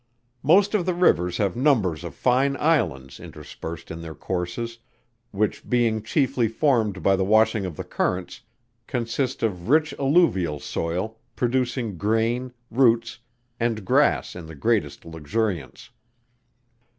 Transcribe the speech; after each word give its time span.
Most 0.41 0.73
of 0.73 0.87
the 0.87 0.95
rivers 0.95 1.37
have 1.37 1.55
numbers 1.55 2.03
of 2.03 2.15
fine 2.15 2.57
Islands 2.57 3.19
interspersed 3.19 3.91
in 3.91 4.01
their 4.01 4.15
courses, 4.15 4.79
which 5.29 5.69
being 5.69 6.01
chiefly 6.01 6.47
formed 6.47 7.03
by 7.03 7.15
the 7.15 7.23
washing 7.23 7.67
of 7.67 7.77
the 7.77 7.83
currents, 7.83 8.41
consist 8.87 9.43
of 9.43 9.69
rich 9.69 9.93
alluvial 9.99 10.59
soil, 10.59 11.19
producing 11.35 11.99
grain, 11.99 12.51
roots 12.71 13.19
and 13.59 13.85
grass 13.85 14.35
in 14.35 14.47
the 14.47 14.55
greatest 14.55 15.05
luxuriance. 15.05 15.91